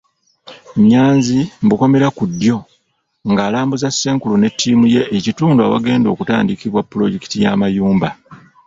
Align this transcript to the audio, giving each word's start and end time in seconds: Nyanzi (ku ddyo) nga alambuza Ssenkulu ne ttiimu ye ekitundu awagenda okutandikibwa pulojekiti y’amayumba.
Nyanzi 0.87 1.39
(ku 2.17 2.23
ddyo) 2.31 2.57
nga 3.31 3.41
alambuza 3.47 3.87
Ssenkulu 3.91 4.35
ne 4.39 4.49
ttiimu 4.53 4.85
ye 4.93 5.01
ekitundu 5.17 5.59
awagenda 5.63 6.07
okutandikibwa 6.13 6.81
pulojekiti 6.91 7.37
y’amayumba. 7.43 8.09